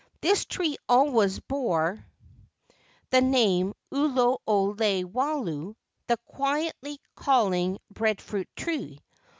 This 0.21 0.45
tree 0.45 0.77
always 0.89 1.39
bore 1.39 2.03
the 3.11 3.21
name 3.21 3.75
Ulu 3.93 4.37
o 4.47 4.63
lei 4.69 5.03
walo 5.03 5.75
(the 6.07 6.17
quietly 6.25 6.97
calling 7.13 7.77
breadfruit 7.93 8.49
tree). 8.55 8.97